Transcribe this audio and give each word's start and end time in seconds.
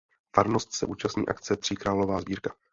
Farnost 0.35 0.73
se 0.73 0.85
účastní 0.85 1.27
akce 1.27 1.57
Tříkrálová 1.57 2.21
sbírka. 2.21 2.55